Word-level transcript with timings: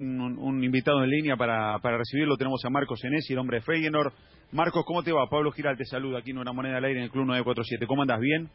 un, 0.00 0.38
un 0.38 0.62
invitado 0.62 1.02
en 1.02 1.10
línea 1.10 1.36
para, 1.36 1.78
para 1.80 1.98
recibirlo. 1.98 2.36
Tenemos 2.36 2.64
a 2.64 2.70
Marcos 2.70 3.02
Enesi, 3.04 3.32
el 3.32 3.38
hombre 3.40 3.58
de 3.58 3.62
Feyenoord. 3.62 4.12
Marcos, 4.52 4.84
¿cómo 4.86 5.02
te 5.02 5.12
va? 5.12 5.28
Pablo 5.28 5.50
Giral 5.52 5.76
te 5.76 5.84
saluda 5.84 6.20
aquí 6.20 6.30
en 6.30 6.38
Una 6.38 6.52
Moneda 6.52 6.78
al 6.78 6.84
Aire 6.84 7.00
en 7.00 7.04
el 7.04 7.10
Club 7.10 7.26
947. 7.26 7.86
¿Cómo 7.86 8.02
andas? 8.02 8.20
¿Bien? 8.20 8.48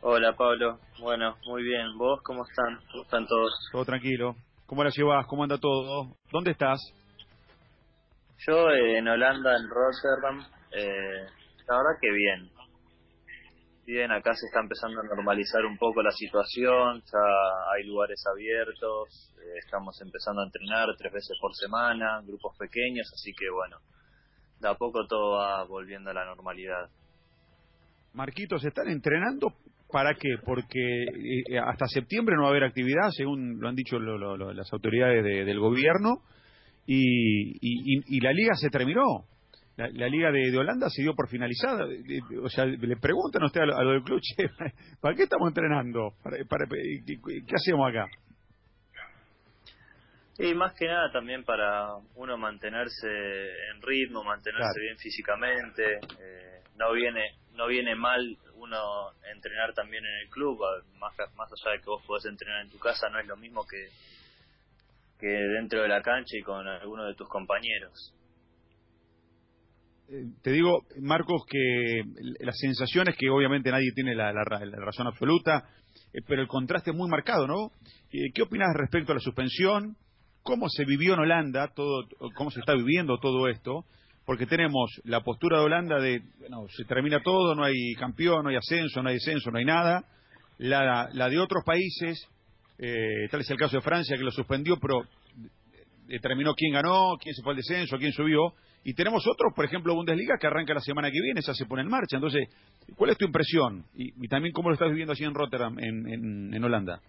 Hola 0.00 0.32
Pablo, 0.36 0.78
bueno, 1.00 1.34
muy 1.44 1.64
bien. 1.64 1.98
¿Vos 1.98 2.20
cómo 2.22 2.44
están? 2.48 2.78
¿Cómo 2.92 3.02
están 3.02 3.26
todos? 3.26 3.52
Todo 3.72 3.84
tranquilo. 3.84 4.36
¿Cómo 4.66 4.84
la 4.84 4.90
llevas? 4.90 5.26
¿Cómo 5.26 5.42
anda 5.42 5.58
todo? 5.58 6.16
¿Dónde 6.30 6.52
estás? 6.52 6.80
Yo 8.46 8.70
eh, 8.70 8.98
en 8.98 9.08
Holanda, 9.08 9.56
en 9.56 9.68
Rotterdam. 9.68 10.46
Eh, 10.70 11.26
la 11.66 11.76
verdad 11.76 11.98
que 12.00 12.12
bien. 12.12 12.57
Bien, 13.88 14.12
acá 14.12 14.34
se 14.34 14.44
está 14.44 14.60
empezando 14.60 15.00
a 15.00 15.02
normalizar 15.02 15.64
un 15.64 15.78
poco 15.78 16.02
la 16.02 16.10
situación, 16.10 17.00
ya 17.10 17.24
hay 17.72 17.86
lugares 17.86 18.22
abiertos, 18.30 19.34
eh, 19.38 19.58
estamos 19.64 19.98
empezando 20.02 20.42
a 20.42 20.44
entrenar 20.44 20.88
tres 20.98 21.10
veces 21.10 21.38
por 21.40 21.54
semana, 21.54 22.20
grupos 22.20 22.54
pequeños, 22.58 23.10
así 23.14 23.32
que 23.32 23.48
bueno, 23.48 23.78
de 24.60 24.68
a 24.68 24.74
poco 24.74 25.06
todo 25.06 25.38
va 25.38 25.64
volviendo 25.64 26.10
a 26.10 26.12
la 26.12 26.26
normalidad. 26.26 26.90
Marquitos, 28.12 28.62
¿están 28.62 28.88
entrenando 28.88 29.54
para 29.90 30.12
qué? 30.16 30.36
Porque 30.44 31.04
eh, 31.48 31.58
hasta 31.58 31.86
septiembre 31.86 32.36
no 32.36 32.42
va 32.42 32.48
a 32.48 32.50
haber 32.50 32.64
actividad, 32.64 33.08
según 33.16 33.58
lo 33.58 33.70
han 33.70 33.74
dicho 33.74 33.98
lo, 33.98 34.36
las 34.52 34.70
autoridades 34.70 35.24
de, 35.24 35.46
del 35.46 35.60
gobierno, 35.60 36.24
y, 36.84 37.56
y, 37.62 38.18
y 38.18 38.20
la 38.20 38.34
liga 38.34 38.52
se 38.54 38.68
terminó 38.68 39.24
la, 39.78 39.88
la 39.92 40.08
Liga 40.08 40.32
de, 40.32 40.50
de, 40.50 40.58
Holanda 40.58 40.90
se 40.90 41.02
dio 41.02 41.14
por 41.14 41.28
finalizada. 41.28 41.86
O 42.42 42.48
sea, 42.48 42.66
le 42.66 42.96
preguntan 42.96 43.44
a 43.44 43.46
usted 43.46 43.60
a 43.60 43.66
lo, 43.66 43.76
a 43.76 43.84
lo 43.84 43.90
del 43.92 44.02
club, 44.02 44.20
che, 44.20 44.48
¿para 45.00 45.14
qué 45.14 45.22
estamos 45.22 45.48
entrenando? 45.48 46.14
¿Para, 46.20 46.36
para, 46.44 46.66
qué, 46.66 47.16
¿Qué 47.46 47.54
hacemos 47.54 47.88
acá? 47.88 48.06
Y 50.40 50.52
más 50.54 50.74
que 50.74 50.86
nada 50.86 51.12
también 51.12 51.44
para 51.44 51.94
uno 52.16 52.36
mantenerse 52.36 53.06
en 53.06 53.82
ritmo, 53.82 54.24
mantenerse 54.24 54.66
claro. 54.66 54.80
bien 54.80 54.98
físicamente. 54.98 55.84
Eh, 55.94 56.62
no 56.76 56.92
viene 56.92 57.36
no 57.54 57.66
viene 57.68 57.94
mal 57.94 58.36
uno 58.54 59.12
entrenar 59.32 59.74
también 59.74 60.04
en 60.04 60.14
el 60.22 60.28
club, 60.30 60.60
más, 60.98 61.12
más 61.36 61.48
allá 61.52 61.72
de 61.72 61.80
que 61.80 61.86
vos 61.86 62.04
podés 62.04 62.24
entrenar 62.26 62.62
en 62.62 62.70
tu 62.70 62.78
casa, 62.78 63.08
no 63.10 63.18
es 63.18 63.26
lo 63.26 63.36
mismo 63.36 63.64
que, 63.66 63.88
que 65.18 65.26
dentro 65.26 65.82
de 65.82 65.88
la 65.88 66.00
cancha 66.00 66.36
y 66.36 66.42
con 66.42 66.66
alguno 66.68 67.04
de 67.04 67.14
tus 67.14 67.28
compañeros 67.28 68.14
te 70.42 70.52
digo, 70.52 70.84
Marcos, 71.00 71.42
que 71.46 72.02
las 72.40 72.56
sensaciones 72.58 73.14
que 73.16 73.28
obviamente 73.28 73.70
nadie 73.70 73.92
tiene 73.94 74.14
la, 74.14 74.32
razón 74.32 75.06
absoluta, 75.06 75.68
eh, 76.12 76.20
pero 76.26 76.40
el 76.40 76.48
contraste 76.48 76.90
es 76.90 76.96
muy 76.96 77.10
marcado, 77.10 77.46
¿no? 77.46 77.72
Eh, 78.10 78.32
¿Qué 78.32 78.42
opinas 78.42 78.68
respecto 78.74 79.12
a 79.12 79.16
la 79.16 79.20
suspensión? 79.20 79.96
¿Cómo 80.42 80.68
se 80.70 80.86
vivió 80.86 81.12
en 81.12 81.20
Holanda, 81.20 81.72
todo, 81.74 82.08
cómo 82.34 82.50
se 82.50 82.60
está 82.60 82.74
viviendo 82.74 83.18
todo 83.18 83.48
esto? 83.48 83.84
Porque 84.24 84.46
tenemos 84.46 84.90
la 85.04 85.22
postura 85.22 85.58
de 85.58 85.64
Holanda 85.64 86.00
de, 86.00 86.22
bueno, 86.38 86.66
se 86.74 86.84
termina 86.84 87.20
todo, 87.22 87.54
no 87.54 87.64
hay 87.64 87.92
campeón, 87.98 88.44
no 88.44 88.50
hay 88.50 88.56
ascenso, 88.56 89.02
no 89.02 89.10
hay 89.10 89.16
descenso, 89.16 89.50
no 89.50 89.58
hay 89.58 89.64
nada. 89.64 90.04
La, 90.56 91.08
la 91.12 91.28
de 91.28 91.38
otros 91.38 91.64
países, 91.64 92.26
eh, 92.78 93.28
tal 93.30 93.40
es 93.40 93.50
el 93.50 93.58
caso 93.58 93.76
de 93.76 93.82
Francia, 93.82 94.16
que 94.16 94.24
lo 94.24 94.30
suspendió, 94.30 94.78
pero 94.80 95.02
determinó 96.08 96.54
quién 96.54 96.72
ganó, 96.72 97.16
quién 97.20 97.34
se 97.34 97.42
fue 97.42 97.52
al 97.52 97.58
descenso, 97.58 97.98
quién 97.98 98.12
subió 98.12 98.54
y 98.84 98.94
tenemos 98.94 99.26
otros, 99.26 99.52
por 99.54 99.64
ejemplo, 99.64 99.94
Bundesliga, 99.94 100.38
que 100.38 100.46
arranca 100.46 100.72
la 100.72 100.80
semana 100.80 101.10
que 101.10 101.20
viene, 101.20 101.40
esa 101.40 101.52
se 101.52 101.66
pone 101.66 101.82
en 101.82 101.88
marcha. 101.88 102.16
Entonces, 102.16 102.48
¿cuál 102.96 103.10
es 103.10 103.18
tu 103.18 103.26
impresión? 103.26 103.84
Y, 103.94 104.28
también 104.28 104.52
cómo 104.54 104.70
lo 104.70 104.74
estás 104.74 104.88
viviendo 104.88 105.12
así 105.12 105.24
en 105.24 105.34
Rotterdam, 105.34 105.78
en, 105.78 106.54
en, 106.54 106.64
Holanda. 106.64 107.00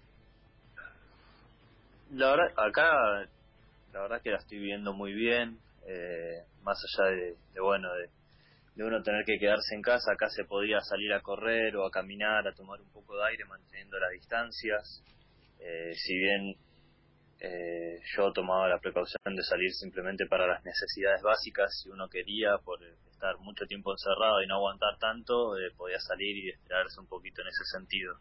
La 2.11 2.31
verdad, 2.31 2.53
acá, 2.57 2.91
la 3.93 4.01
verdad 4.01 4.21
que 4.21 4.31
la 4.31 4.37
estoy 4.37 4.59
viviendo 4.59 4.93
muy 4.93 5.13
bien, 5.13 5.57
eh, 5.87 6.43
más 6.63 6.77
allá 6.83 7.11
de, 7.11 7.35
bueno, 7.61 7.87
de, 7.93 8.09
de, 8.75 8.83
uno 8.83 9.01
tener 9.03 9.23
que 9.25 9.37
quedarse 9.37 9.75
en 9.75 9.81
casa, 9.81 10.11
acá 10.11 10.27
se 10.29 10.45
podía 10.45 10.81
salir 10.81 11.13
a 11.13 11.21
correr 11.21 11.77
o 11.77 11.85
a 11.85 11.91
caminar, 11.91 12.47
a 12.47 12.53
tomar 12.53 12.81
un 12.81 12.91
poco 12.91 13.15
de 13.15 13.27
aire 13.29 13.45
manteniendo 13.45 13.97
las 13.99 14.11
distancias. 14.11 15.03
Eh, 15.61 15.93
si 15.93 16.17
bien 16.17 16.55
eh, 17.41 17.99
yo 18.15 18.31
tomaba 18.33 18.67
la 18.67 18.79
precaución 18.79 19.35
de 19.35 19.43
salir 19.43 19.71
simplemente 19.71 20.25
para 20.25 20.47
las 20.47 20.63
necesidades 20.63 21.21
básicas. 21.21 21.79
Si 21.81 21.89
uno 21.89 22.09
quería, 22.09 22.57
por 22.63 22.83
estar 22.83 23.37
mucho 23.39 23.65
tiempo 23.65 23.91
encerrado 23.91 24.41
y 24.41 24.47
no 24.47 24.55
aguantar 24.55 24.97
tanto, 24.99 25.57
eh, 25.57 25.71
podía 25.75 25.99
salir 25.99 26.37
y 26.37 26.49
esperarse 26.49 26.99
un 26.99 27.07
poquito 27.07 27.41
en 27.41 27.47
ese 27.47 27.63
sentido. 27.77 28.15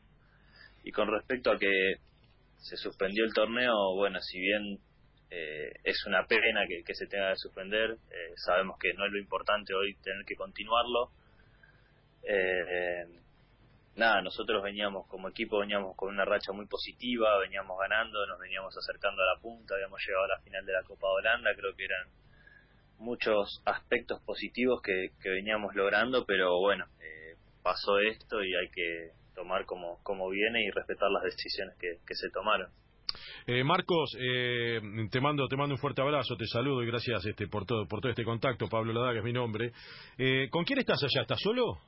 Y 0.84 0.92
con 0.92 1.08
respecto 1.08 1.50
a 1.50 1.58
que 1.58 1.96
se 2.58 2.76
suspendió 2.76 3.24
el 3.24 3.34
torneo, 3.34 3.94
bueno, 3.96 4.20
si 4.20 4.38
bien 4.38 4.78
eh, 5.30 5.72
es 5.84 6.04
una 6.06 6.26
pena 6.26 6.66
que, 6.66 6.94
se 6.94 7.06
tenga 7.06 7.30
que 7.30 7.36
suspender, 7.36 7.90
eh, 7.90 8.32
sabemos 8.36 8.78
que 8.78 8.94
no 8.94 9.04
es 9.04 9.12
lo 9.12 9.18
importante 9.18 9.74
hoy 9.74 9.94
tener 10.02 10.24
que 10.24 10.36
continuarlo. 10.36 11.10
Eh, 12.22 13.04
nada, 13.98 14.22
nosotros 14.22 14.62
veníamos 14.62 15.06
como 15.08 15.28
equipo, 15.28 15.58
veníamos 15.58 15.96
con 15.96 16.08
una 16.08 16.24
racha 16.24 16.52
muy 16.52 16.66
positiva, 16.66 17.38
veníamos 17.38 17.76
ganando, 17.78 18.24
nos 18.26 18.38
veníamos 18.38 18.74
acercando 18.76 19.22
a 19.22 19.34
la 19.34 19.40
punta, 19.40 19.74
habíamos 19.74 20.00
llegado 20.06 20.24
a 20.24 20.28
la 20.28 20.40
final 20.40 20.64
de 20.64 20.72
la 20.72 20.82
Copa 20.84 21.08
de 21.08 21.14
Holanda, 21.14 21.50
creo 21.54 21.74
que 21.76 21.84
eran 21.84 22.08
muchos 22.98 23.62
aspectos 23.66 24.22
positivos 24.24 24.80
que, 24.82 25.10
veníamos 25.22 25.74
logrando, 25.74 26.24
pero 26.24 26.58
bueno, 26.58 26.86
eh, 27.00 27.36
pasó 27.62 27.98
esto 27.98 28.42
y 28.42 28.54
hay 28.54 28.70
que 28.70 29.10
tomar 29.34 29.66
como, 29.66 30.30
viene 30.30 30.64
y 30.64 30.70
respetar 30.70 31.10
las 31.10 31.24
decisiones 31.24 31.76
que, 31.78 31.98
que 32.06 32.14
se 32.14 32.30
tomaron. 32.30 32.70
Eh, 33.46 33.64
Marcos, 33.64 34.14
eh, 34.20 34.80
te 35.10 35.20
mando 35.20 35.48
te 35.48 35.56
mando 35.56 35.74
un 35.74 35.80
fuerte 35.80 36.02
abrazo, 36.02 36.36
te 36.36 36.46
saludo 36.46 36.82
y 36.82 36.86
gracias 36.86 37.24
este 37.24 37.48
por 37.48 37.64
todo 37.64 37.86
por 37.86 38.00
todo 38.00 38.10
este 38.10 38.24
contacto. 38.24 38.68
Pablo 38.68 38.92
Ladaga 38.92 39.18
es 39.18 39.24
mi 39.24 39.32
nombre. 39.32 39.72
Eh, 40.18 40.48
¿Con 40.50 40.64
quién 40.64 40.80
estás 40.80 41.02
allá? 41.02 41.22
¿Estás 41.22 41.40
solo? 41.40 41.78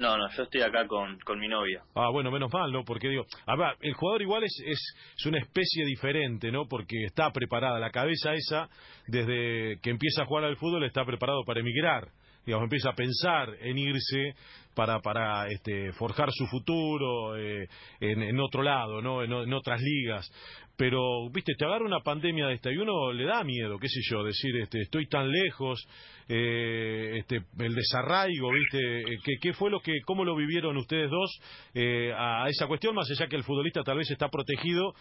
No, 0.00 0.16
no, 0.16 0.30
yo 0.30 0.44
estoy 0.44 0.62
acá 0.62 0.86
con, 0.86 1.18
con 1.20 1.38
mi 1.38 1.46
novia. 1.46 1.82
Ah, 1.94 2.08
bueno, 2.10 2.30
menos 2.30 2.50
mal, 2.50 2.72
¿no? 2.72 2.84
Porque 2.84 3.06
digo, 3.10 3.26
a 3.44 3.54
ver, 3.54 3.76
el 3.82 3.92
jugador 3.92 4.22
igual 4.22 4.42
es, 4.44 4.62
es, 4.64 4.94
es 5.14 5.26
una 5.26 5.38
especie 5.38 5.84
diferente, 5.84 6.50
¿no? 6.50 6.66
Porque 6.66 7.04
está 7.04 7.30
preparada, 7.32 7.78
la 7.78 7.90
cabeza 7.90 8.32
esa, 8.32 8.70
desde 9.06 9.78
que 9.82 9.90
empieza 9.90 10.22
a 10.22 10.24
jugar 10.24 10.44
al 10.44 10.56
fútbol, 10.56 10.84
está 10.84 11.04
preparado 11.04 11.44
para 11.44 11.60
emigrar. 11.60 12.08
Digamos, 12.44 12.64
empieza 12.64 12.90
a 12.90 12.94
pensar 12.94 13.54
en 13.60 13.78
irse 13.78 14.34
para, 14.74 15.00
para 15.00 15.48
este, 15.48 15.92
forjar 15.92 16.30
su 16.32 16.46
futuro 16.46 17.36
eh, 17.36 17.68
en, 18.00 18.22
en, 18.22 18.40
otro 18.40 18.62
lado, 18.62 19.02
¿no? 19.02 19.22
En, 19.22 19.52
otras 19.52 19.80
ligas. 19.80 20.30
Pero, 20.76 21.28
viste, 21.30 21.52
te 21.58 21.66
agarra 21.66 21.84
una 21.84 22.00
pandemia 22.00 22.46
de 22.46 22.54
esta 22.54 22.72
y 22.72 22.78
uno 22.78 23.12
le 23.12 23.26
da 23.26 23.44
miedo, 23.44 23.76
qué 23.78 23.88
sé 23.88 24.00
yo, 24.10 24.24
decir, 24.24 24.56
este, 24.56 24.80
estoy 24.80 25.06
tan 25.06 25.30
lejos, 25.30 25.86
eh, 26.26 27.18
este, 27.18 27.42
el 27.58 27.74
desarraigo, 27.74 28.50
viste, 28.50 29.00
eh, 29.00 29.18
¿qué, 29.22 29.34
¿qué, 29.42 29.52
fue 29.52 29.70
lo 29.70 29.80
que, 29.80 30.00
cómo 30.06 30.24
lo 30.24 30.34
vivieron 30.34 30.78
ustedes 30.78 31.10
dos 31.10 31.38
eh, 31.74 32.14
a 32.16 32.48
esa 32.48 32.66
cuestión, 32.66 32.94
más 32.94 33.10
allá 33.10 33.28
que 33.28 33.36
el 33.36 33.44
futbolista 33.44 33.82
tal 33.82 33.98
vez 33.98 34.10
está 34.10 34.28
protegido 34.30 34.94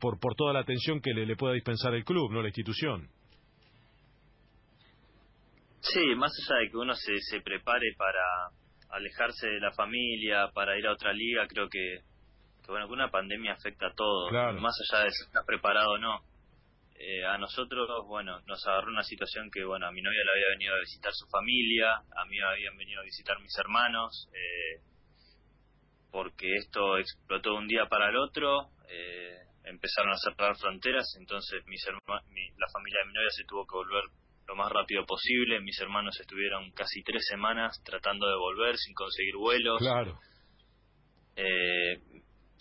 por, 0.00 0.18
por 0.18 0.34
toda 0.34 0.52
la 0.52 0.60
atención 0.60 1.00
que 1.00 1.14
le, 1.14 1.24
le 1.24 1.36
pueda 1.36 1.54
dispensar 1.54 1.94
el 1.94 2.04
club, 2.04 2.32
no 2.32 2.42
la 2.42 2.48
institución? 2.48 3.08
Sí, 5.82 6.14
más 6.14 6.32
allá 6.32 6.60
de 6.60 6.70
que 6.70 6.76
uno 6.76 6.94
se, 6.94 7.18
se 7.18 7.40
prepare 7.40 7.94
para 7.98 8.22
alejarse 8.90 9.48
de 9.48 9.60
la 9.60 9.72
familia, 9.72 10.48
para 10.54 10.78
ir 10.78 10.86
a 10.86 10.92
otra 10.92 11.12
liga, 11.12 11.46
creo 11.48 11.68
que, 11.68 11.98
que 12.64 12.70
bueno, 12.70 12.86
que 12.86 12.92
una 12.92 13.10
pandemia 13.10 13.54
afecta 13.54 13.86
a 13.86 13.92
claro. 14.30 14.60
más 14.60 14.74
allá 14.80 15.04
de 15.04 15.10
si 15.10 15.24
estás 15.24 15.44
preparado 15.44 15.92
o 15.92 15.98
no. 15.98 16.20
Eh, 16.94 17.24
a 17.24 17.36
nosotros, 17.36 17.88
bueno, 18.06 18.40
nos 18.46 18.64
agarró 18.68 18.92
una 18.92 19.02
situación 19.02 19.50
que, 19.50 19.64
bueno, 19.64 19.88
a 19.88 19.92
mi 19.92 20.02
novia 20.02 20.22
le 20.24 20.30
había 20.30 20.56
venido 20.56 20.74
a 20.76 20.78
visitar 20.78 21.12
su 21.12 21.26
familia, 21.26 21.94
a 21.96 22.24
mí 22.26 22.36
me 22.36 22.44
habían 22.44 22.76
venido 22.76 23.00
a 23.00 23.04
visitar 23.04 23.40
mis 23.40 23.58
hermanos, 23.58 24.28
eh, 24.32 24.82
porque 26.12 26.54
esto 26.54 26.98
explotó 26.98 27.50
de 27.50 27.56
un 27.56 27.66
día 27.66 27.86
para 27.86 28.10
el 28.10 28.16
otro, 28.16 28.68
eh, 28.88 29.36
empezaron 29.64 30.12
a 30.12 30.16
cerrar 30.16 30.56
fronteras, 30.56 31.16
entonces 31.18 31.66
mis 31.66 31.82
mi, 32.28 32.48
la 32.56 32.68
familia 32.72 33.00
de 33.00 33.06
mi 33.06 33.14
novia 33.14 33.30
se 33.30 33.44
tuvo 33.46 33.66
que 33.66 33.74
volver 33.74 34.04
lo 34.52 34.56
más 34.56 34.70
rápido 34.70 35.06
posible. 35.06 35.60
Mis 35.60 35.80
hermanos 35.80 36.14
estuvieron 36.20 36.70
casi 36.72 37.02
tres 37.02 37.24
semanas 37.26 37.82
tratando 37.84 38.28
de 38.28 38.36
volver 38.36 38.76
sin 38.76 38.92
conseguir 38.94 39.34
vuelos. 39.36 39.78
Claro. 39.78 40.18
Eh, 41.36 41.96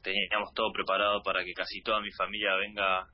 teníamos 0.01 0.53
todo 0.53 0.71
preparado 0.71 1.21
para 1.21 1.43
que 1.43 1.53
casi 1.53 1.81
toda 1.81 1.99
mi 1.99 2.11
familia 2.11 2.55
venga 2.55 3.05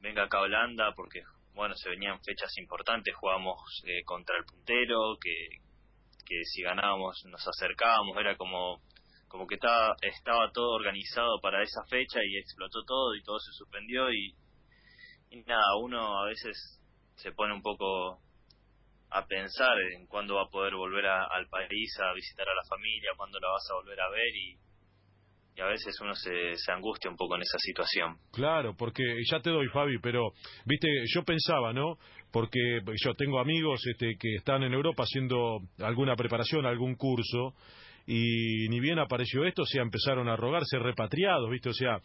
venga 0.00 0.24
acá 0.24 0.38
a 0.38 0.42
Holanda 0.42 0.92
porque 0.94 1.22
bueno 1.54 1.74
se 1.74 1.88
venían 1.88 2.20
fechas 2.22 2.52
importantes 2.58 3.14
jugábamos 3.16 3.58
eh, 3.86 4.04
contra 4.04 4.36
el 4.36 4.44
puntero 4.44 5.16
que 5.18 5.32
que 6.26 6.44
si 6.44 6.62
ganábamos 6.62 7.24
nos 7.24 7.42
acercábamos 7.48 8.18
era 8.18 8.36
como 8.36 8.82
como 9.28 9.46
que 9.46 9.54
estaba 9.54 9.96
estaba 10.02 10.52
todo 10.52 10.74
organizado 10.74 11.40
para 11.40 11.62
esa 11.62 11.82
fecha 11.88 12.20
y 12.22 12.36
explotó 12.36 12.84
todo 12.84 13.14
y 13.14 13.22
todo 13.22 13.38
se 13.38 13.52
suspendió 13.52 14.12
y, 14.12 14.36
y 15.30 15.42
nada 15.44 15.76
uno 15.80 16.20
a 16.20 16.26
veces 16.26 16.78
se 17.16 17.32
pone 17.32 17.54
un 17.54 17.62
poco 17.62 18.20
a 19.10 19.26
pensar 19.26 19.76
en 19.94 20.06
cuándo 20.06 20.36
va 20.36 20.42
a 20.42 20.50
poder 20.50 20.74
volver 20.74 21.06
a, 21.06 21.24
al 21.24 21.46
país 21.48 21.96
a 22.00 22.12
visitar 22.12 22.48
a 22.48 22.54
la 22.54 22.64
familia, 22.68 23.10
cuándo 23.16 23.38
la 23.40 23.48
vas 23.48 23.68
a 23.70 23.74
volver 23.74 24.00
a 24.00 24.10
ver 24.10 24.34
y, 24.34 24.56
a 25.58 25.68
veces 25.68 25.98
uno 26.02 26.14
se, 26.14 26.54
se 26.56 26.70
angustia 26.70 27.10
un 27.10 27.16
poco 27.16 27.34
en 27.34 27.40
esa 27.40 27.56
situación. 27.58 28.18
Claro, 28.30 28.76
porque 28.76 29.02
ya 29.30 29.40
te 29.40 29.48
doy, 29.48 29.66
Fabi, 29.68 29.98
pero, 30.02 30.32
viste, 30.66 30.86
yo 31.06 31.22
pensaba, 31.24 31.72
¿no? 31.72 31.96
Porque 32.30 32.80
yo 33.02 33.14
tengo 33.14 33.40
amigos 33.40 33.80
este, 33.86 34.16
que 34.20 34.34
están 34.34 34.64
en 34.64 34.74
Europa 34.74 35.04
haciendo 35.04 35.60
alguna 35.78 36.14
preparación, 36.14 36.66
algún 36.66 36.94
curso, 36.96 37.54
y 38.06 38.68
ni 38.68 38.78
bien 38.80 38.98
apareció 38.98 39.44
esto, 39.44 39.62
o 39.62 39.66
sea, 39.66 39.82
empezaron 39.82 40.28
a 40.28 40.36
rogarse 40.36 40.78
repatriados, 40.78 41.50
¿viste? 41.50 41.70
O 41.70 41.74
sea, 41.74 41.98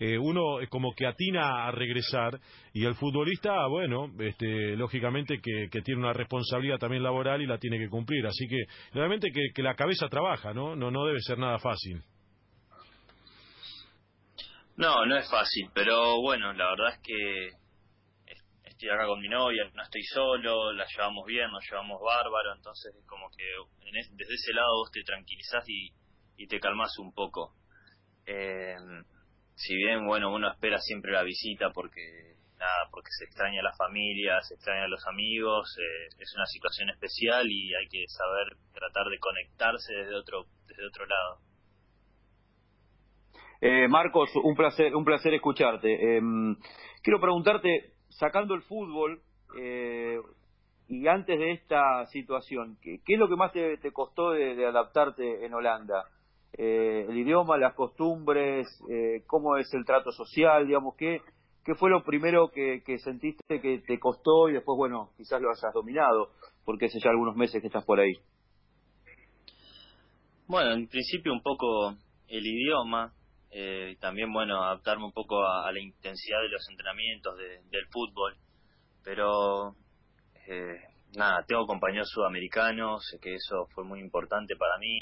eh, 0.00 0.18
uno 0.18 0.60
es 0.60 0.68
como 0.68 0.92
que 0.94 1.06
atina 1.06 1.66
a 1.66 1.70
regresar 1.70 2.40
y 2.72 2.84
el 2.84 2.96
futbolista, 2.96 3.66
bueno, 3.68 4.12
este, 4.18 4.76
lógicamente 4.76 5.40
que, 5.40 5.68
tiene 5.82 6.00
una 6.00 6.12
responsabilidad 6.12 6.78
también 6.78 7.02
laboral 7.02 7.40
y 7.40 7.46
la 7.46 7.58
tiene 7.58 7.78
que 7.78 7.88
cumplir, 7.88 8.26
así 8.26 8.48
que 8.48 8.64
realmente 8.92 9.30
que, 9.30 9.50
que 9.54 9.62
la 9.62 9.76
cabeza 9.76 10.08
trabaja, 10.08 10.52
¿no? 10.52 10.74
No, 10.74 10.90
no 10.90 11.06
debe 11.06 11.20
ser 11.20 11.38
nada 11.38 11.58
fácil. 11.58 12.02
No, 14.76 15.06
no 15.06 15.16
es 15.16 15.30
fácil, 15.30 15.68
pero 15.72 16.20
bueno, 16.20 16.52
la 16.52 16.70
verdad 16.70 16.94
es 16.94 17.00
que 17.00 17.63
estoy 18.84 18.96
acá 18.96 19.06
con 19.06 19.20
mi 19.20 19.28
novia, 19.28 19.64
no 19.72 19.82
estoy 19.82 20.02
solo, 20.02 20.72
la 20.72 20.84
llevamos 20.84 21.24
bien, 21.26 21.50
nos 21.50 21.64
llevamos 21.64 22.00
bárbaro, 22.02 22.54
entonces 22.54 22.94
es 22.94 23.06
como 23.06 23.30
que 23.30 23.44
desde 24.12 24.34
ese 24.34 24.52
lado 24.52 24.76
vos 24.78 24.90
te 24.90 25.02
tranquilizás 25.02 25.64
y, 25.68 25.90
y 26.36 26.46
te 26.46 26.60
calmas 26.60 26.98
un 26.98 27.12
poco. 27.14 27.54
Eh, 28.26 28.76
si 29.54 29.74
bien, 29.74 30.06
bueno, 30.06 30.32
uno 30.32 30.50
espera 30.50 30.78
siempre 30.80 31.12
la 31.12 31.22
visita 31.22 31.70
porque 31.72 32.34
nada, 32.58 32.88
porque 32.90 33.08
se 33.18 33.24
extraña 33.24 33.62
la 33.62 33.74
familia, 33.74 34.40
se 34.42 34.54
extraña 34.54 34.84
a 34.84 34.88
los 34.88 35.06
amigos, 35.06 35.74
eh, 35.78 36.14
es 36.18 36.34
una 36.36 36.46
situación 36.46 36.90
especial 36.90 37.46
y 37.48 37.74
hay 37.74 37.88
que 37.88 38.04
saber 38.08 38.56
tratar 38.74 39.06
de 39.08 39.18
conectarse 39.18 39.94
desde 39.94 40.14
otro 40.14 40.44
desde 40.66 40.86
otro 40.86 41.06
lado. 41.06 41.38
Eh, 43.60 43.88
Marcos, 43.88 44.30
un 44.42 44.54
placer, 44.54 44.94
un 44.94 45.06
placer 45.06 45.32
escucharte. 45.32 46.16
Em, 46.18 46.54
quiero 47.02 47.18
preguntarte, 47.18 47.93
sacando 48.18 48.54
el 48.54 48.62
fútbol 48.62 49.20
eh, 49.58 50.18
y 50.88 51.06
antes 51.06 51.38
de 51.38 51.52
esta 51.52 52.04
situación, 52.06 52.76
¿qué, 52.82 53.00
es 53.06 53.18
lo 53.18 53.28
que 53.28 53.36
más 53.36 53.52
te, 53.52 53.78
costó 53.92 54.32
de, 54.32 54.66
adaptarte 54.66 55.44
en 55.44 55.54
Holanda? 55.54 56.04
Eh, 56.52 57.06
el 57.08 57.16
idioma, 57.16 57.56
las 57.56 57.74
costumbres, 57.74 58.66
cómo 59.26 59.56
es 59.56 59.72
el 59.74 59.84
trato 59.84 60.12
social, 60.12 60.66
digamos, 60.66 60.94
¿qué, 60.96 61.20
qué 61.64 61.74
fue 61.74 61.90
lo 61.90 62.04
primero 62.04 62.50
que, 62.50 62.82
que, 62.84 62.98
sentiste 62.98 63.60
que 63.60 63.78
te 63.78 63.98
costó 63.98 64.48
y 64.48 64.52
después, 64.52 64.76
bueno, 64.76 65.10
quizás 65.16 65.40
lo 65.40 65.48
hayas 65.50 65.72
dominado, 65.72 66.30
porque 66.64 66.86
hace 66.86 66.98
ya 67.02 67.10
algunos 67.10 67.34
meses 67.34 67.60
que 67.60 67.68
estás 67.68 67.84
por 67.84 67.98
ahí? 67.98 68.12
Bueno, 70.46 70.72
en 70.72 70.86
principio 70.86 71.32
un 71.32 71.42
poco 71.42 71.94
el 72.28 72.46
idioma, 72.46 73.12
eh, 73.56 73.96
también 74.00 74.32
bueno 74.32 74.64
adaptarme 74.64 75.04
un 75.04 75.12
poco 75.12 75.46
a, 75.46 75.70
la 75.70 75.78
intensidad 75.78 76.42
de 76.42 76.48
los 76.48 76.68
entrenamientos 76.68 77.36
del 77.38 77.86
fútbol. 77.86 78.36
Pero 79.04 79.76
eh, 80.48 80.80
nada 81.16 81.44
tengo 81.46 81.64
compañeros 81.64 82.10
sudamericanos 82.10 83.16
que 83.22 83.36
eso 83.36 83.68
fue 83.72 83.84
muy 83.84 84.00
importante 84.00 84.56
para 84.56 84.76
mí. 84.78 84.98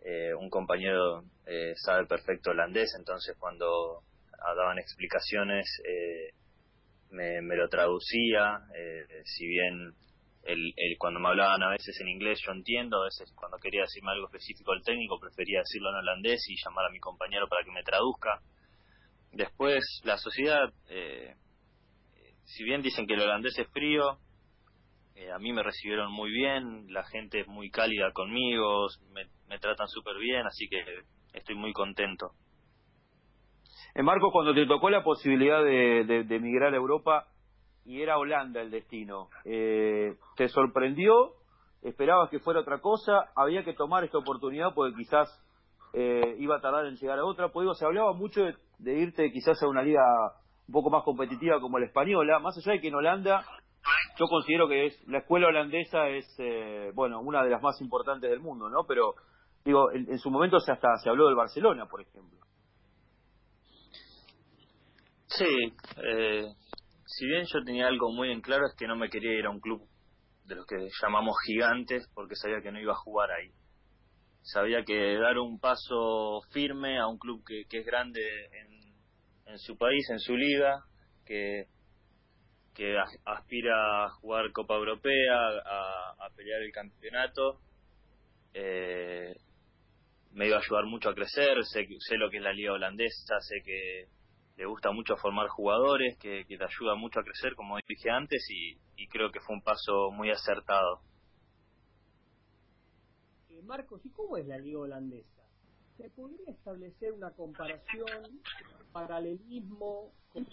Eh, 0.00 0.32
un 0.34 0.48
compañero 0.48 1.24
eh, 1.46 1.74
sabe 1.76 2.06
perfecto 2.06 2.50
holandés 2.50 2.94
entonces 2.98 3.36
cuando 3.38 4.00
daban 4.38 4.78
explicaciones 4.78 5.66
me, 7.10 7.40
me, 7.40 7.56
lo 7.56 7.66
traducía 7.70 8.60
si 9.24 9.46
bien 9.46 9.94
el, 10.46 10.74
cuando 10.98 11.20
me 11.20 11.28
hablaban 11.28 11.62
a 11.62 11.70
veces 11.70 11.98
en 12.00 12.08
inglés 12.08 12.40
yo 12.44 12.52
entiendo, 12.52 13.00
a 13.00 13.04
veces 13.04 13.32
cuando 13.34 13.58
quería 13.58 13.82
decirme 13.82 14.12
algo 14.12 14.26
específico 14.26 14.72
al 14.72 14.82
técnico 14.82 15.18
prefería 15.18 15.60
decirlo 15.60 15.90
en 15.90 15.96
holandés 15.96 16.44
y 16.48 16.56
llamar 16.62 16.86
a 16.86 16.90
mi 16.90 17.00
compañero 17.00 17.48
para 17.48 17.64
que 17.64 17.70
me 17.70 17.82
traduzca. 17.82 18.40
Después, 19.32 19.82
la 20.04 20.16
sociedad, 20.18 20.72
eh, 20.88 21.34
si 22.44 22.62
bien 22.64 22.82
dicen 22.82 23.06
que 23.06 23.14
el 23.14 23.22
holandés 23.22 23.58
es 23.58 23.68
frío, 23.72 24.18
eh, 25.16 25.32
a 25.32 25.38
mí 25.38 25.52
me 25.52 25.62
recibieron 25.62 26.12
muy 26.12 26.30
bien, 26.30 26.92
la 26.92 27.04
gente 27.04 27.40
es 27.40 27.48
muy 27.48 27.70
cálida 27.70 28.12
conmigo, 28.12 28.86
me, 29.12 29.58
tratan 29.58 29.88
súper 29.88 30.18
bien, 30.18 30.46
así 30.46 30.68
que 30.68 30.84
estoy 31.32 31.54
muy 31.54 31.72
contento. 31.72 32.32
En 33.94 34.00
eh, 34.00 34.04
Marco, 34.04 34.30
cuando 34.30 34.52
te 34.52 34.66
tocó 34.66 34.90
la 34.90 35.02
posibilidad 35.02 35.64
de, 35.64 36.04
de 36.04 36.36
emigrar 36.36 36.74
a 36.74 36.76
Europa, 36.76 37.28
y 37.84 38.02
era 38.02 38.18
Holanda 38.18 38.60
el 38.60 38.70
destino. 38.70 39.28
Eh, 39.44 40.16
¿Te 40.36 40.48
sorprendió? 40.48 41.32
¿Esperabas 41.82 42.30
que 42.30 42.40
fuera 42.40 42.60
otra 42.60 42.80
cosa? 42.80 43.30
¿Había 43.36 43.64
que 43.64 43.74
tomar 43.74 44.04
esta 44.04 44.18
oportunidad 44.18 44.72
porque 44.74 44.96
quizás 44.96 45.28
eh, 45.92 46.36
iba 46.38 46.56
a 46.56 46.60
tardar 46.60 46.86
en 46.86 46.96
llegar 46.96 47.18
a 47.18 47.24
otra? 47.24 47.50
Pues 47.50 47.68
se 47.78 47.84
hablaba 47.84 48.12
mucho 48.14 48.42
de, 48.78 48.98
irte 48.98 49.30
quizás 49.30 49.62
a 49.62 49.68
una 49.68 49.82
liga 49.82 50.02
un 50.66 50.72
poco 50.72 50.88
más 50.88 51.04
competitiva 51.04 51.60
como 51.60 51.78
la 51.78 51.86
española, 51.86 52.38
más 52.38 52.56
allá 52.56 52.72
de 52.72 52.80
que 52.80 52.88
en 52.88 52.94
Holanda 52.94 53.44
yo 54.18 54.26
considero 54.28 54.66
que 54.66 54.86
es 54.86 55.08
la 55.08 55.18
escuela 55.18 55.48
holandesa 55.48 56.08
es 56.08 56.24
eh, 56.38 56.90
bueno 56.94 57.20
una 57.20 57.42
de 57.42 57.50
las 57.50 57.60
más 57.60 57.78
importantes 57.82 58.30
del 58.30 58.40
mundo, 58.40 58.70
¿no? 58.70 58.84
Pero 58.88 59.14
digo, 59.62 59.92
en, 59.92 60.10
en 60.10 60.18
su 60.18 60.30
momento 60.30 60.58
se 60.60 60.72
hasta 60.72 60.96
se 61.02 61.10
habló 61.10 61.26
del 61.26 61.36
Barcelona, 61.36 61.84
por 61.86 62.00
ejemplo. 62.00 62.38
Sí, 65.36 65.74
eh, 65.96 66.46
si 67.16 67.26
bien 67.26 67.44
yo 67.46 67.62
tenía 67.64 67.86
algo 67.86 68.10
muy 68.12 68.32
en 68.32 68.40
claro 68.40 68.66
es 68.66 68.74
que 68.76 68.88
no 68.88 68.96
me 68.96 69.08
quería 69.08 69.38
ir 69.38 69.46
a 69.46 69.50
un 69.50 69.60
club 69.60 69.86
de 70.46 70.56
los 70.56 70.66
que 70.66 70.76
llamamos 71.00 71.36
gigantes 71.46 72.08
porque 72.12 72.34
sabía 72.34 72.60
que 72.60 72.72
no 72.72 72.80
iba 72.80 72.92
a 72.92 72.96
jugar 72.96 73.30
ahí. 73.30 73.50
Sabía 74.42 74.84
que 74.84 75.16
dar 75.16 75.38
un 75.38 75.58
paso 75.58 76.40
firme 76.52 76.98
a 76.98 77.06
un 77.06 77.18
club 77.18 77.42
que, 77.46 77.64
es 77.70 77.86
grande 77.86 78.20
en, 79.46 79.58
su 79.58 79.78
país, 79.78 80.04
en 80.10 80.18
su 80.18 80.36
liga, 80.36 80.84
que, 81.24 81.66
que 82.74 82.96
aspira 83.24 84.04
a 84.04 84.10
jugar 84.10 84.52
Copa 84.52 84.74
Europea, 84.74 85.34
a, 85.64 86.28
pelear 86.36 86.62
el 86.62 86.72
campeonato, 86.72 87.60
eh, 88.52 89.34
me 90.32 90.48
iba 90.48 90.56
a 90.56 90.60
ayudar 90.60 90.84
mucho 90.86 91.08
a 91.08 91.14
crecer, 91.14 91.64
sé, 91.64 91.86
sé 92.00 92.16
lo 92.16 92.28
que 92.28 92.38
es 92.38 92.42
la 92.42 92.52
liga 92.52 92.72
holandesa, 92.72 93.40
sé 93.40 93.62
que 93.64 94.08
le 94.56 94.66
gusta 94.66 94.92
mucho 94.92 95.16
formar 95.16 95.48
jugadores, 95.48 96.16
que, 96.18 96.44
te 96.46 96.54
ayuda 96.54 96.94
mucho 96.94 97.20
a 97.20 97.24
crecer, 97.24 97.54
como 97.56 97.76
dije 97.88 98.10
antes, 98.10 98.46
y, 98.50 99.06
creo 99.08 99.30
que 99.30 99.40
fue 99.40 99.56
un 99.56 99.62
paso 99.62 100.10
muy 100.12 100.30
acertado. 100.30 101.00
Eh, 103.50 103.62
Marcos, 103.62 104.04
¿y 104.04 104.10
cómo 104.10 104.36
es 104.36 104.46
la 104.46 104.58
liga 104.58 104.80
holandesa? 104.80 105.42
¿Se 105.96 106.10
podría 106.10 106.50
establecer 106.50 107.12
una 107.12 107.30
comparación, 107.30 108.40
paralelismo? 108.92 110.10
Con... 110.32 110.46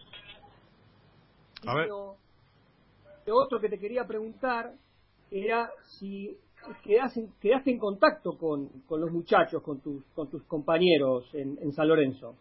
A 1.68 1.75
ver. 1.75 1.89
Lo 1.89 3.38
otro 3.38 3.60
que 3.60 3.70
te 3.70 3.79
quería 3.79 4.05
preguntar 4.05 4.74
era 5.29 5.72
si 6.00 6.38
quedaste, 6.84 7.29
quedaste 7.39 7.72
en 7.72 7.79
contacto 7.79 8.38
con, 8.38 8.67
con 8.88 9.00
los 9.01 9.12
muchachos, 9.12 9.62
con 9.63 9.79
tus, 9.79 10.03
con 10.13 10.29
tus 10.29 10.43
compañeros 10.43 11.29
en, 11.34 11.58
en 11.62 11.72
San 11.74 11.88
Lorenzo. 11.88 12.36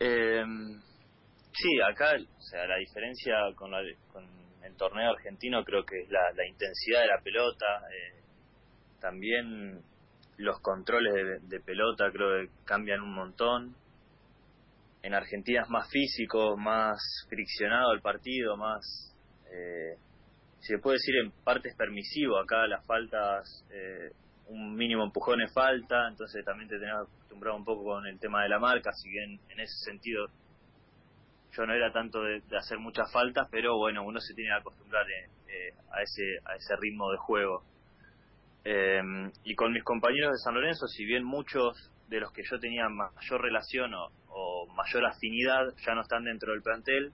Eh, 0.00 0.44
sí, 1.52 1.80
acá, 1.80 2.16
o 2.16 2.42
sea, 2.42 2.66
la 2.66 2.76
diferencia 2.76 3.34
con, 3.56 3.72
con 4.12 4.24
el 4.62 4.76
torneo 4.76 5.10
argentino 5.10 5.64
creo 5.64 5.84
que 5.84 6.00
es 6.02 6.10
la, 6.10 6.46
intensidad 6.46 7.00
de 7.02 7.06
la 7.08 7.20
pelota, 7.22 7.66
eh, 7.90 8.20
también 9.00 9.82
los 10.36 10.60
controles 10.60 11.48
de, 11.48 11.60
pelota 11.60 12.10
creo 12.12 12.42
que 12.42 12.52
cambian 12.64 13.00
un 13.00 13.14
montón. 13.14 13.74
En 15.02 15.14
Argentina 15.14 15.62
es 15.62 15.68
más 15.68 15.88
físico, 15.90 16.56
más 16.56 16.98
friccionado 17.28 17.92
el 17.92 18.00
partido, 18.00 18.56
más, 18.56 19.14
eh, 19.50 19.96
se 20.60 20.78
puede 20.78 20.96
decir 20.96 21.14
en 21.24 21.30
partes 21.44 21.74
permisivo, 21.76 22.38
acá 22.38 22.66
las 22.66 22.84
faltas, 22.84 23.64
eh, 23.70 24.12
un 24.48 24.74
mínimo 24.74 25.04
empujón 25.04 25.40
es 25.42 25.52
falta, 25.52 26.08
entonces 26.08 26.44
también 26.44 26.68
te 26.68 26.78
tenés 26.78 26.94
acostumbrado 26.94 27.56
un 27.56 27.64
poco 27.64 27.84
con 27.84 28.06
el 28.06 28.18
tema 28.18 28.42
de 28.42 28.48
la 28.48 28.58
marca, 28.58 28.92
si 28.92 29.08
bien 29.08 29.38
en 29.48 29.60
ese 29.60 29.76
sentido 29.84 30.28
yo 31.52 31.66
no 31.66 31.74
era 31.74 31.92
tanto 31.92 32.22
de, 32.22 32.42
hacer 32.56 32.78
muchas 32.78 33.10
faltas, 33.12 33.48
pero 33.50 33.76
bueno, 33.76 34.04
uno 34.04 34.20
se 34.20 34.34
tiene 34.34 34.50
que 34.50 34.60
acostumbrar 34.60 35.04
eh, 35.10 35.28
eh, 35.48 35.74
a, 35.92 36.02
ese, 36.02 36.38
a 36.44 36.54
ese 36.56 36.76
ritmo 36.76 37.10
de 37.10 37.18
juego. 37.18 37.62
Eh, 38.64 39.00
y 39.44 39.54
con 39.54 39.72
mis 39.72 39.82
compañeros 39.82 40.32
de 40.32 40.38
San 40.38 40.54
Lorenzo, 40.54 40.86
si 40.86 41.04
bien 41.04 41.24
muchos 41.24 41.90
de 42.08 42.20
los 42.20 42.32
que 42.32 42.42
yo 42.42 42.58
tenía 42.58 42.88
mayor 42.88 43.40
relación 43.40 43.94
o, 43.94 44.10
o 44.28 44.66
mayor 44.74 45.06
afinidad 45.06 45.74
ya 45.86 45.94
no 45.94 46.02
están 46.02 46.24
dentro 46.24 46.52
del 46.52 46.62
plantel, 46.62 47.12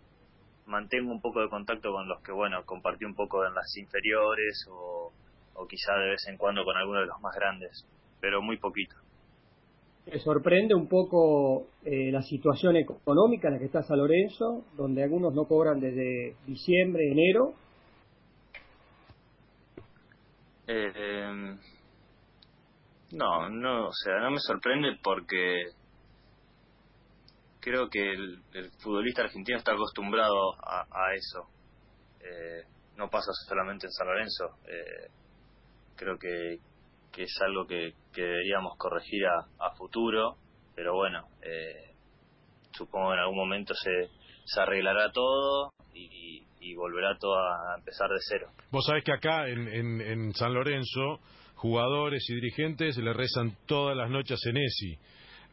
mantengo 0.67 1.13
un 1.13 1.21
poco 1.21 1.41
de 1.41 1.49
contacto 1.49 1.93
con 1.93 2.09
los 2.09 2.23
que, 2.23 2.33
bueno, 2.33 2.65
compartí 2.65 3.05
un 3.05 3.15
poco 3.15 3.47
en 3.47 3.55
las 3.55 3.77
inferiores 3.77 4.67
o, 4.71 5.13
o 5.55 5.67
quizá 5.67 5.95
de 5.95 6.11
vez 6.11 6.27
en 6.29 6.37
cuando 6.37 6.65
con 6.65 6.77
alguno 6.77 7.01
de 7.01 7.07
los 7.07 7.21
más 7.21 7.35
grandes, 7.35 7.87
pero 8.21 8.43
muy 8.43 8.59
poquito. 8.59 8.97
¿Te 10.05 10.19
sorprende 10.19 10.75
un 10.75 10.87
poco 10.87 11.69
eh, 11.85 12.13
la 12.13 12.21
situación 12.21 12.77
económica 12.77 13.49
en 13.49 13.55
la 13.55 13.59
que 13.59 13.67
está 13.67 13.83
San 13.83 13.99
Lorenzo, 13.99 14.65
donde 14.77 15.03
algunos 15.03 15.33
no 15.35 15.47
cobran 15.47 15.81
desde 15.81 16.37
diciembre, 16.47 17.11
enero? 17.11 17.55
Eh, 20.67 21.57
No, 23.13 23.49
no, 23.49 23.89
o 23.89 23.93
sea, 23.93 24.19
no 24.21 24.31
me 24.33 24.41
sorprende 24.41 24.99
porque 25.03 25.71
creo 27.61 27.89
que 27.89 28.13
el, 28.13 28.43
futbolista 28.83 29.23
argentino 29.23 29.57
está 29.57 29.73
acostumbrado 29.73 30.53
a, 30.63 31.15
eso. 31.15 31.49
Eh, 32.21 32.63
no 32.97 33.09
pasa 33.09 33.33
solamente 33.49 33.87
en 33.87 33.93
San 33.93 34.07
Lorenzo. 34.07 34.45
Eh, 34.67 35.09
creo 35.97 36.19
que, 36.19 36.59
que 37.13 37.23
es 37.25 37.39
algo 37.47 37.67
que, 37.67 37.95
deberíamos 38.15 38.77
corregir 38.77 39.27
a, 39.27 39.71
futuro, 39.77 40.37
pero 40.75 40.95
bueno, 40.95 41.27
eh, 41.43 41.95
supongo 42.73 43.09
que 43.09 43.15
en 43.15 43.21
algún 43.21 43.37
momento 43.37 43.75
se, 43.75 44.09
se 44.45 44.61
arreglará 44.61 45.11
todo 45.13 45.73
y, 45.95 46.23
volverá 46.77 47.17
todo 47.19 47.35
a 47.37 47.77
empezar 47.79 48.09
de 48.09 48.17
cero. 48.21 48.49
Vos 48.71 48.87
sabés 48.87 49.05
que 49.05 49.13
acá 49.13 49.47
en, 49.49 49.69
en, 49.69 50.01
en 50.01 50.33
San 50.33 50.53
Lorenzo, 50.55 51.21
jugadores 51.57 52.25
y 52.31 52.35
dirigentes 52.35 52.97
le 52.97 53.13
rezan 53.13 53.57
todas 53.67 53.97
las 53.97 54.11
noches 54.11 54.41
en 54.47 54.57
ESI 54.57 54.99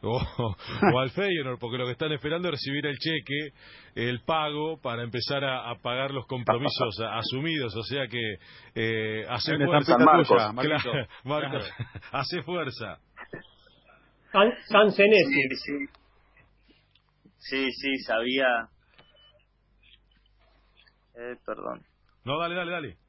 o, 0.04 0.98
al 0.98 1.10
Feyenoord, 1.10 1.60
porque 1.60 1.78
lo 1.78 1.86
que 1.86 1.92
están 1.92 2.10
esperando 2.10 2.48
es 2.48 2.54
recibir 2.54 2.84
el 2.86 2.98
cheque, 2.98 3.52
el 3.94 4.20
pago, 4.22 4.80
para 4.80 5.04
empezar 5.04 5.44
a, 5.44 5.72
pagar 5.80 6.10
los 6.10 6.26
compromisos 6.26 7.00
asumidos. 7.12 7.76
O 7.76 7.82
sea 7.84 8.08
que 8.08 8.34
eh, 8.74 9.24
hace 9.28 9.56
fuerza. 9.64 9.96
Marcos, 9.98 11.72
hace 12.12 12.42
fuerza. 12.42 12.98
San, 14.32 14.90
sí, 14.90 15.04
sí. 17.38 17.70
sí, 17.70 17.98
sabía. 17.98 18.46
Eh, 21.14 21.36
perdón. 21.46 21.82
No, 22.24 22.38
dale, 22.40 22.56
dale, 22.56 22.72
dale. 22.72 23.01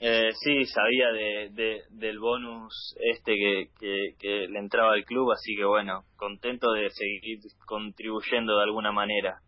Eh, 0.00 0.30
sí, 0.32 0.64
sabía 0.66 1.08
de, 1.50 1.82
del 1.90 2.20
bonus 2.20 2.94
este 3.00 3.34
que, 3.34 4.14
que, 4.16 4.46
le 4.48 4.58
entraba 4.60 4.92
al 4.92 5.04
club, 5.04 5.32
así 5.32 5.56
que 5.56 5.64
bueno, 5.64 6.04
contento 6.16 6.70
de 6.72 6.88
seguir 6.90 7.40
contribuyendo 7.66 8.56
de 8.56 8.62
alguna 8.62 8.92
manera. 8.92 9.40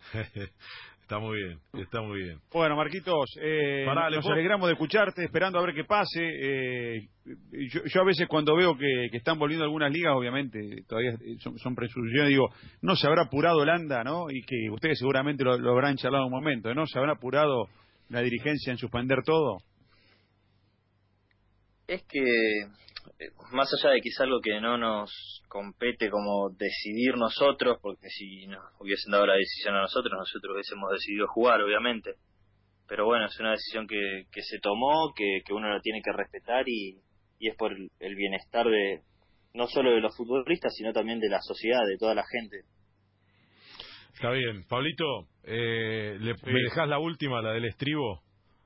está 1.02 1.18
muy 1.18 1.36
bien, 1.42 1.58
está 1.74 2.00
muy 2.00 2.22
bien. 2.22 2.38
Bueno, 2.50 2.74
Marquitos, 2.74 3.36
eh, 3.38 3.84
nos 3.84 4.26
alegramos 4.30 4.66
de 4.66 4.72
escucharte, 4.72 5.24
esperando 5.24 5.58
a 5.58 5.66
ver 5.66 5.74
qué 5.74 5.84
pase. 5.84 6.22
Eh, 6.22 7.08
yo, 7.68 8.00
a 8.00 8.04
veces 8.04 8.28
cuando 8.28 8.56
veo 8.56 8.78
que, 8.78 9.10
están 9.12 9.38
volviendo 9.38 9.64
algunas 9.64 9.92
ligas, 9.92 10.14
obviamente, 10.16 10.58
todavía 10.88 11.12
son, 11.40 11.58
son 11.58 11.74
presunciones, 11.74 12.30
digo, 12.30 12.48
no 12.80 12.96
se 12.96 13.06
habrá 13.06 13.24
apurado 13.24 13.58
Holanda, 13.58 14.04
¿no? 14.04 14.30
Y 14.30 14.40
que 14.40 14.70
ustedes 14.70 14.98
seguramente 14.98 15.44
lo, 15.44 15.58
lo 15.58 15.72
habrán 15.72 15.96
charlado 15.96 16.24
un 16.24 16.32
momento, 16.32 16.72
¿no? 16.72 16.86
Se 16.86 16.98
habrá 16.98 17.12
apurado 17.12 17.66
la 18.10 18.20
dirigencia 18.20 18.72
en 18.72 18.78
suspender 18.78 19.22
todo? 19.24 19.58
Es 21.86 22.02
que, 22.04 22.20
eh, 22.20 23.30
más 23.52 23.72
allá 23.72 23.94
de 23.94 24.00
que 24.00 24.10
es 24.10 24.20
algo 24.20 24.40
que 24.40 24.60
no 24.60 24.76
nos 24.76 25.42
compete 25.48 26.10
como 26.10 26.50
decidir 26.50 27.16
nosotros, 27.16 27.78
porque 27.80 28.08
si 28.08 28.46
nos 28.46 28.62
hubiesen 28.78 29.12
dado 29.12 29.26
la 29.26 29.34
decisión 29.34 29.74
a 29.76 29.82
nosotros, 29.82 30.12
nosotros 30.16 30.54
hubiésemos 30.54 30.92
decidido 30.92 31.26
jugar, 31.28 31.62
obviamente. 31.62 32.14
Pero 32.86 33.06
bueno, 33.06 33.26
es 33.26 33.38
una 33.40 33.52
decisión 33.52 33.86
que, 33.86 34.26
que 34.30 34.42
se 34.42 34.58
tomó, 34.58 35.12
que, 35.14 35.42
uno 35.52 35.72
la 35.72 35.80
tiene 35.80 36.02
que 36.02 36.12
respetar 36.12 36.68
y, 36.68 37.00
y 37.38 37.48
es 37.48 37.56
por 37.56 37.72
el 37.72 38.14
bienestar 38.16 38.66
de 38.66 39.02
no 39.54 39.66
solo 39.66 39.92
de 39.92 40.00
los 40.00 40.16
futbolistas, 40.16 40.72
sino 40.74 40.92
también 40.92 41.18
de 41.20 41.28
la 41.28 41.40
sociedad, 41.40 41.84
de 41.86 41.98
toda 41.98 42.14
la 42.14 42.24
gente. 42.24 42.62
Está 44.20 44.32
bien. 44.32 44.64
Pablito, 44.68 45.28
eh, 45.44 46.18
¿le, 46.20 46.34
¿me 46.34 46.60
dejás 46.60 46.86
la 46.86 46.98
última, 46.98 47.40
la 47.40 47.52
del 47.52 47.64
estribo? 47.64 48.20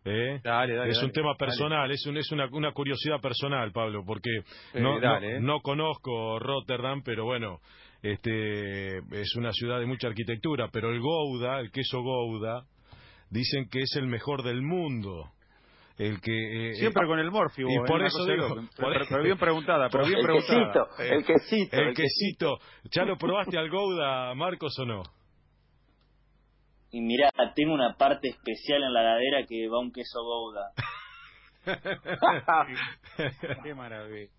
¿Eh? 0.05 0.41
Dale, 0.43 0.75
dale, 0.75 0.91
es 0.91 1.01
un 1.01 1.13
tema 1.13 1.37
personal, 1.37 1.89
es, 1.93 2.05
un, 2.07 2.17
es 2.17 2.33
una, 2.33 2.49
una, 2.51 2.73
curiosidad 2.73 3.21
personal, 3.21 3.71
Pablo, 3.71 4.03
porque 4.05 4.31
no, 4.75 4.99
no, 5.41 5.61
conozco 5.61 6.41
Rotterdam, 6.41 7.03
pero 7.05 7.25
bueno, 7.25 7.61
este 8.03 8.99
es 8.99 9.37
una 9.37 9.53
ciudad 9.53 9.79
de 9.79 9.87
mucha 9.87 10.09
arquitectura, 10.09 10.71
pero 10.73 10.91
el 10.91 10.99
Gouda, 10.99 11.61
el 11.61 11.71
queso 11.71 12.03
Gouda, 12.03 12.65
dicen 13.31 13.69
que 13.71 13.79
es 13.83 13.95
el 13.95 14.09
mejor 14.09 14.43
del 14.43 14.61
mundo. 14.61 15.31
El 15.99 16.21
que, 16.21 16.71
eh, 16.71 16.75
Siempre 16.75 17.07
con 17.07 17.21
el 17.21 17.31
morfio. 17.31 17.69
Y 17.71 17.79
por 17.87 18.05
eso 18.05 18.25
digo, 18.27 18.57
pero, 18.77 19.23
bien 19.23 19.39
preguntada, 19.39 19.89
pero 19.89 20.05
bien 20.05 20.19
el 20.19 20.25
preguntada. 20.25 20.89
Quesito, 20.97 21.15
el 21.15 21.25
quesito, 21.25 21.77
el, 21.77 21.95
quesito. 21.95 22.59
¿Ya 22.91 23.05
lo 23.05 23.17
probaste 23.17 23.57
al 23.57 23.71
Gouda, 23.71 24.35
Marcos, 24.35 24.77
o 24.81 24.85
no? 24.85 25.05
Y 26.95 27.01
mira, 27.01 27.29
tengo 27.57 27.75
una 27.75 27.97
parte 27.97 28.29
especial 28.29 28.85
en 28.85 28.93
la 28.93 29.03
ladera 29.03 29.45
que 29.49 29.69
va 29.69 29.81
un 29.81 29.91
queso 29.91 30.23
gouda. 30.23 30.71
Qué 33.65 33.75
maravilla. 33.75 34.31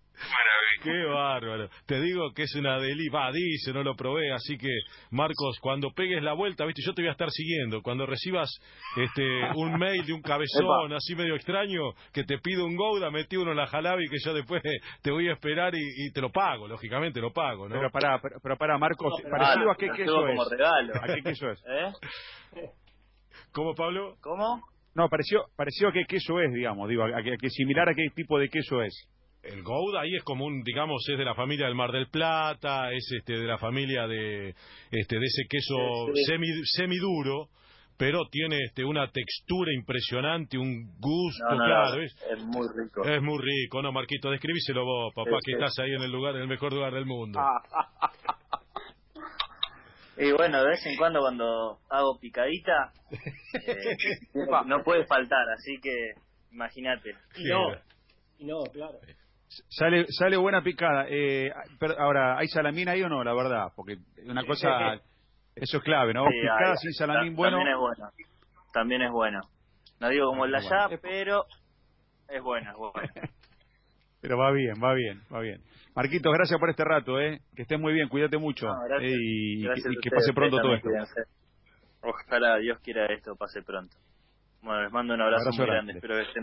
Qué 0.82 1.04
bárbaro. 1.04 1.68
Te 1.86 2.00
digo 2.00 2.32
que 2.34 2.42
es 2.42 2.54
una 2.54 2.78
deli, 2.78 3.08
va, 3.08 3.32
dice, 3.32 3.72
no 3.72 3.82
lo 3.82 3.96
probé, 3.96 4.32
así 4.32 4.56
que 4.56 4.70
Marcos, 5.10 5.58
cuando 5.60 5.90
pegues 5.90 6.22
la 6.22 6.34
vuelta, 6.34 6.64
viste, 6.64 6.82
yo 6.84 6.94
te 6.94 7.02
voy 7.02 7.08
a 7.08 7.12
estar 7.12 7.30
siguiendo. 7.30 7.82
Cuando 7.82 8.06
recibas 8.06 8.48
este 8.96 9.24
un 9.56 9.78
mail 9.78 10.04
de 10.06 10.12
un 10.12 10.22
cabezón 10.22 10.92
así 10.92 11.14
medio 11.14 11.34
extraño 11.34 11.92
que 12.12 12.24
te 12.24 12.38
pide 12.38 12.62
un 12.62 12.76
Gouda, 12.76 13.10
metí 13.10 13.36
uno 13.36 13.52
en 13.52 13.56
la 13.56 13.66
jalabi 13.66 14.08
que 14.08 14.18
yo 14.24 14.34
después 14.34 14.62
te 15.02 15.10
voy 15.10 15.28
a 15.28 15.32
esperar 15.32 15.74
y, 15.74 16.10
te 16.12 16.20
lo 16.20 16.30
pago, 16.30 16.68
lógicamente 16.68 17.20
lo 17.20 17.32
pago, 17.32 17.68
¿no? 17.68 17.74
Pero 17.74 17.90
para, 17.90 18.20
pero, 18.42 18.56
para 18.56 18.78
Marcos, 18.78 19.12
parecido 19.30 19.70
a 19.70 19.76
qué 19.76 19.88
queso 19.90 20.28
es. 20.28 20.40
¿A 21.02 21.14
qué 21.14 21.22
queso 21.22 21.50
es? 21.50 21.62
¿Eh? 21.66 22.70
¿Cómo, 23.52 23.74
Pablo? 23.74 24.16
¿Cómo? 24.20 24.60
No, 24.94 25.08
pareció, 25.08 25.44
pareció 25.56 25.88
a 25.88 25.92
qué 25.92 26.04
queso 26.06 26.40
es, 26.40 26.52
digamos, 26.54 26.88
digo, 26.88 27.04
a, 27.04 27.22
que 27.22 27.50
similar 27.50 27.88
a 27.88 27.94
qué 27.94 28.08
tipo 28.14 28.38
de 28.38 28.48
queso 28.48 28.82
es. 28.82 28.94
El 29.52 29.62
Gouda 29.62 30.00
ahí 30.02 30.14
es 30.16 30.22
como 30.22 30.44
un, 30.46 30.62
digamos, 30.62 31.02
es 31.08 31.18
de 31.18 31.24
la 31.24 31.34
familia 31.34 31.66
del 31.66 31.74
Mar 31.74 31.92
del 31.92 32.08
Plata, 32.08 32.92
es 32.92 33.06
este 33.12 33.34
de 33.34 33.46
la 33.46 33.58
familia 33.58 34.06
de 34.06 34.54
este 34.90 35.18
de 35.18 35.26
ese 35.26 35.42
queso 35.48 35.76
semi 36.26 36.48
semiduro, 36.64 37.48
pero 37.96 38.26
tiene 38.30 38.58
este 38.64 38.84
una 38.84 39.10
textura 39.10 39.72
impresionante, 39.72 40.58
un 40.58 40.94
gusto, 40.98 41.46
claro, 41.48 42.02
es, 42.02 42.14
es, 42.30 42.44
muy 42.44 42.66
rico. 42.76 43.04
Es 43.04 43.22
muy 43.22 43.38
rico, 43.40 43.82
no, 43.82 43.92
Marquito, 43.92 44.30
describíselo 44.30 44.84
vos, 44.84 45.14
papá, 45.14 45.38
que 45.44 45.52
estás 45.52 45.78
ahí 45.78 45.92
en 45.92 46.02
el 46.02 46.10
lugar, 46.10 46.36
en 46.36 46.42
el 46.42 46.48
mejor 46.48 46.72
lugar 46.72 46.92
del 46.92 47.06
mundo. 47.06 47.40
Y 50.18 50.32
bueno, 50.32 50.62
de 50.62 50.68
vez 50.70 50.86
en 50.86 50.96
cuando 50.96 51.20
cuando 51.20 51.78
hago 51.90 52.18
picadita, 52.18 52.90
eh, 53.10 53.96
no 54.66 54.82
puede 54.82 55.04
faltar, 55.04 55.46
así 55.50 55.78
que 55.82 56.14
imagínate. 56.52 57.12
No, 57.44 57.72
no, 58.40 58.62
claro. 58.72 58.98
Sale, 59.48 60.06
sale 60.08 60.36
buena 60.36 60.62
picada. 60.62 61.06
Eh, 61.08 61.50
ahora, 61.98 62.38
¿hay 62.38 62.48
salamín 62.48 62.88
ahí 62.88 63.02
o 63.02 63.08
no? 63.08 63.22
La 63.22 63.34
verdad, 63.34 63.72
porque 63.74 63.96
una 64.24 64.44
cosa, 64.44 64.94
eso 65.54 65.78
es 65.78 65.82
clave, 65.82 66.12
¿no? 66.12 66.26
picada 66.26 66.76
sin 66.76 66.92
salamín 66.92 67.34
bueno. 67.34 67.58
También 67.58 67.74
es 67.74 67.80
bueno. 67.80 68.10
También 68.72 69.02
es 69.02 69.10
bueno. 69.10 69.40
No 70.00 70.08
digo 70.08 70.28
como 70.28 70.44
el 70.44 70.52
de 70.52 70.58
allá, 70.58 70.88
pero 71.00 71.44
es 72.28 72.42
bueno, 72.42 72.70
es 72.70 72.76
bueno. 72.76 73.10
pero 74.20 74.36
va 74.36 74.50
bien, 74.52 74.74
va 74.82 74.94
bien, 74.94 75.22
va 75.32 75.40
bien. 75.40 75.62
Marquitos, 75.94 76.32
gracias 76.34 76.60
por 76.60 76.68
este 76.68 76.84
rato, 76.84 77.18
¿eh? 77.18 77.40
Que 77.54 77.62
estés 77.62 77.80
muy 77.80 77.94
bien, 77.94 78.08
cuídate 78.08 78.36
mucho. 78.36 78.68
Eh, 79.00 79.14
y, 79.18 79.62
que, 80.02 80.10
pase 80.10 80.34
pronto 80.34 80.58
todo 80.60 80.74
esto. 80.74 80.90
Ojalá 82.02 82.58
Dios 82.58 82.78
quiera 82.80 83.06
esto 83.06 83.34
pase 83.34 83.62
pronto. 83.62 83.96
Bueno, 84.60 84.82
les 84.82 84.92
mando 84.92 85.14
un 85.14 85.22
abrazo, 85.22 85.50
muy 85.56 85.66
grande. 85.66 85.92
Espero 85.94 86.16
que 86.16 86.22
estén 86.22 86.34